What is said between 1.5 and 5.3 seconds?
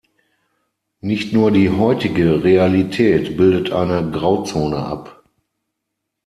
die heutige Realität bildet eine Grauzone ab.